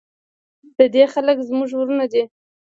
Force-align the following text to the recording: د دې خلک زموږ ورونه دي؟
د 0.77 0.79
دې 0.95 1.03
خلک 1.13 1.37
زموږ 1.47 1.69
ورونه 1.75 2.05
دي؟ 2.11 2.23